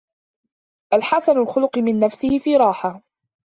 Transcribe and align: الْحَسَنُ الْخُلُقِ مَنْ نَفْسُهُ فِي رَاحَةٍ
الْحَسَنُ 0.93 1.37
الْخُلُقِ 1.39 1.77
مَنْ 1.77 1.99
نَفْسُهُ 1.99 2.39
فِي 2.39 2.55
رَاحَةٍ 2.57 3.01